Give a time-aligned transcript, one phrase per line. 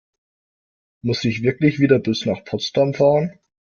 [1.03, 3.37] Muss ich wirklich wieder bis nach Potsdam fahren?